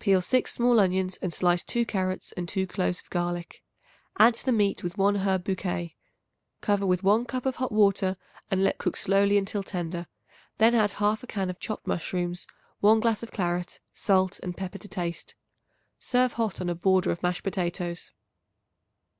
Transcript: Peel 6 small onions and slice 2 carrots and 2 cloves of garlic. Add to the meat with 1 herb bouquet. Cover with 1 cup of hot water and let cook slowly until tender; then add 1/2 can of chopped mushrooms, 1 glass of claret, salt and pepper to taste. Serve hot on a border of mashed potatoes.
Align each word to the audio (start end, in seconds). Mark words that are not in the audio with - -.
Peel 0.00 0.20
6 0.20 0.52
small 0.52 0.80
onions 0.80 1.18
and 1.22 1.32
slice 1.32 1.62
2 1.62 1.86
carrots 1.86 2.32
and 2.32 2.48
2 2.48 2.66
cloves 2.66 2.98
of 2.98 3.08
garlic. 3.10 3.62
Add 4.18 4.34
to 4.34 4.44
the 4.46 4.50
meat 4.50 4.82
with 4.82 4.98
1 4.98 5.14
herb 5.14 5.44
bouquet. 5.44 5.94
Cover 6.60 6.84
with 6.84 7.04
1 7.04 7.26
cup 7.26 7.46
of 7.46 7.54
hot 7.54 7.70
water 7.70 8.16
and 8.50 8.64
let 8.64 8.78
cook 8.78 8.96
slowly 8.96 9.38
until 9.38 9.62
tender; 9.62 10.08
then 10.56 10.74
add 10.74 10.90
1/2 10.94 11.28
can 11.28 11.48
of 11.48 11.60
chopped 11.60 11.86
mushrooms, 11.86 12.44
1 12.80 12.98
glass 12.98 13.22
of 13.22 13.30
claret, 13.30 13.78
salt 13.94 14.40
and 14.40 14.56
pepper 14.56 14.78
to 14.78 14.88
taste. 14.88 15.36
Serve 16.00 16.32
hot 16.32 16.60
on 16.60 16.68
a 16.68 16.74
border 16.74 17.12
of 17.12 17.22
mashed 17.22 17.44
potatoes. 17.44 18.10